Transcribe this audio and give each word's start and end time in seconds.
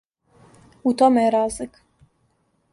У 0.91 0.95
томе 1.03 1.27
је 1.27 1.35
разлика. 1.37 1.85